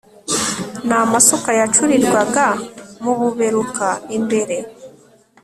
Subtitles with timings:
[0.87, 2.47] ni amasuka yacurirwaga
[3.01, 4.57] m'ububeruka imbere